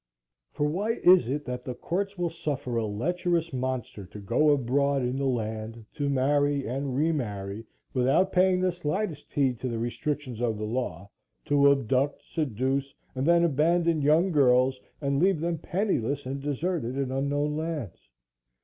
[0.49, 5.03] For why is it, that the courts will suffer a lecherous monster to go abroad
[5.03, 9.77] in the land, to marry and re marry without paying the slightest heed to the
[9.77, 11.11] restrictions of the law;
[11.45, 17.11] to abduct, seduce and then abandon young girls and leave them penniless and deserted in
[17.11, 18.09] unknown lands?